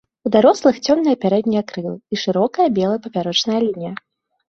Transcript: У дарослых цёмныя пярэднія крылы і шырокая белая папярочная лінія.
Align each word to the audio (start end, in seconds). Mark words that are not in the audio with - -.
У 0.27 0.29
дарослых 0.35 0.79
цёмныя 0.85 1.19
пярэднія 1.27 1.63
крылы 1.73 1.93
і 1.95 2.15
шырокая 2.25 2.67
белая 2.81 2.99
папярочная 3.09 3.65
лінія. 3.71 3.93